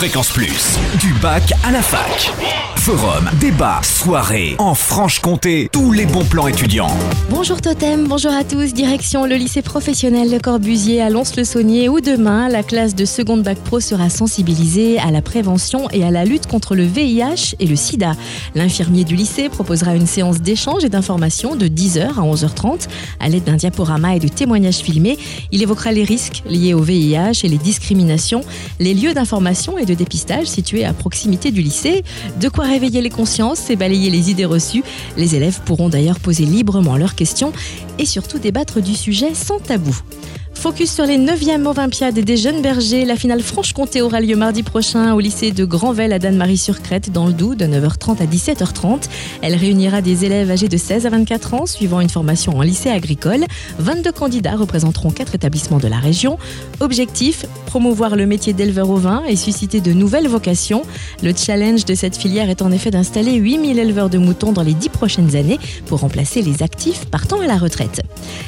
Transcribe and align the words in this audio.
Fréquence 0.00 0.30
Plus, 0.30 0.78
du 0.98 1.12
bac 1.20 1.52
à 1.62 1.70
la 1.70 1.82
fac. 1.82 2.32
Forum, 2.76 3.28
débat, 3.38 3.80
soirée, 3.82 4.54
en 4.56 4.74
Franche-Comté, 4.74 5.68
tous 5.70 5.92
les 5.92 6.06
bons 6.06 6.24
plans 6.24 6.46
étudiants. 6.46 6.90
Bonjour 7.28 7.60
Totem, 7.60 8.08
bonjour 8.08 8.32
à 8.32 8.42
tous. 8.42 8.72
Direction 8.72 9.26
le 9.26 9.34
lycée 9.34 9.60
professionnel 9.60 10.30
de 10.30 10.38
Corbusier 10.38 11.02
à 11.02 11.10
Lons-le-Saunier 11.10 11.90
où 11.90 12.00
demain, 12.00 12.48
la 12.48 12.62
classe 12.62 12.94
de 12.94 13.04
seconde 13.04 13.42
bac 13.42 13.58
pro 13.58 13.80
sera 13.80 14.08
sensibilisée 14.08 14.98
à 14.98 15.10
la 15.10 15.20
prévention 15.20 15.90
et 15.90 16.02
à 16.02 16.10
la 16.10 16.24
lutte 16.24 16.46
contre 16.46 16.74
le 16.74 16.84
VIH 16.84 17.56
et 17.60 17.66
le 17.66 17.76
sida. 17.76 18.12
L'infirmier 18.54 19.04
du 19.04 19.14
lycée 19.14 19.50
proposera 19.50 19.94
une 19.94 20.06
séance 20.06 20.40
d'échange 20.40 20.82
et 20.82 20.88
d'information 20.88 21.56
de 21.56 21.66
10h 21.66 22.18
à 22.18 22.22
11h30 22.22 22.88
à 23.20 23.28
l'aide 23.28 23.44
d'un 23.44 23.56
diaporama 23.56 24.16
et 24.16 24.20
de 24.20 24.28
témoignages 24.28 24.78
filmés. 24.78 25.18
Il 25.52 25.62
évoquera 25.62 25.92
les 25.92 26.04
risques 26.04 26.42
liés 26.46 26.72
au 26.72 26.80
VIH 26.80 27.44
et 27.44 27.48
les 27.48 27.58
discriminations, 27.58 28.40
les 28.78 28.94
lieux 28.94 29.12
d'information 29.12 29.76
et 29.76 29.84
de 29.84 29.89
dépistage 29.94 30.46
situés 30.46 30.84
à 30.84 30.92
proximité 30.92 31.50
du 31.50 31.62
lycée. 31.62 32.04
De 32.40 32.48
quoi 32.48 32.64
réveiller 32.66 33.02
les 33.02 33.10
consciences 33.10 33.70
et 33.70 33.76
balayer 33.76 34.10
les 34.10 34.30
idées 34.30 34.44
reçues. 34.44 34.82
Les 35.16 35.34
élèves 35.34 35.60
pourront 35.64 35.88
d'ailleurs 35.88 36.20
poser 36.20 36.44
librement 36.44 36.96
leurs 36.96 37.14
questions 37.14 37.52
et 37.98 38.06
surtout 38.06 38.38
débattre 38.38 38.80
du 38.80 38.94
sujet 38.94 39.34
sans 39.34 39.58
tabou. 39.58 39.96
Focus 40.60 40.92
sur 40.92 41.06
les 41.06 41.16
9e 41.16 41.64
Olympiades 41.64 42.18
des 42.18 42.36
jeunes 42.36 42.60
bergers. 42.60 43.06
La 43.06 43.16
finale 43.16 43.40
Franche-Comté 43.40 44.02
aura 44.02 44.20
lieu 44.20 44.36
mardi 44.36 44.62
prochain 44.62 45.14
au 45.14 45.20
lycée 45.20 45.52
de 45.52 45.64
Grandvel 45.64 46.12
à 46.12 46.18
Danemarie-sur-Crète 46.18 47.10
dans 47.10 47.26
le 47.26 47.32
Doubs 47.32 47.54
de 47.54 47.64
9h30 47.64 48.22
à 48.22 48.26
17h30. 48.26 49.08
Elle 49.40 49.54
réunira 49.54 50.02
des 50.02 50.26
élèves 50.26 50.50
âgés 50.50 50.68
de 50.68 50.76
16 50.76 51.06
à 51.06 51.08
24 51.08 51.54
ans 51.54 51.64
suivant 51.64 52.02
une 52.02 52.10
formation 52.10 52.58
en 52.58 52.60
lycée 52.60 52.90
agricole. 52.90 53.46
22 53.78 54.12
candidats 54.12 54.54
représenteront 54.54 55.10
quatre 55.12 55.34
établissements 55.34 55.78
de 55.78 55.88
la 55.88 55.98
région. 55.98 56.36
Objectif 56.80 57.46
promouvoir 57.64 58.14
le 58.14 58.26
métier 58.26 58.52
d'éleveur 58.52 58.90
au 58.90 58.96
vin 58.96 59.22
et 59.26 59.36
susciter 59.36 59.80
de 59.80 59.94
nouvelles 59.94 60.28
vocations. 60.28 60.82
Le 61.22 61.32
challenge 61.34 61.86
de 61.86 61.94
cette 61.94 62.18
filière 62.18 62.50
est 62.50 62.60
en 62.60 62.70
effet 62.70 62.90
d'installer 62.90 63.32
8000 63.32 63.78
éleveurs 63.78 64.10
de 64.10 64.18
moutons 64.18 64.52
dans 64.52 64.62
les 64.62 64.74
10 64.74 64.90
prochaines 64.90 65.36
années 65.36 65.58
pour 65.86 66.00
remplacer 66.00 66.42
les 66.42 66.62
actifs 66.62 67.06
partant 67.06 67.40
à 67.40 67.46
la 67.46 67.56
retraite. 67.56 68.02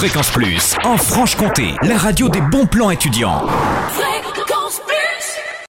Fréquence 0.00 0.30
Plus, 0.30 0.76
en 0.82 0.96
Franche-Comté, 0.96 1.74
la 1.82 1.98
radio 1.98 2.30
des 2.30 2.40
bons 2.40 2.64
plans 2.64 2.90
étudiants. 2.90 3.44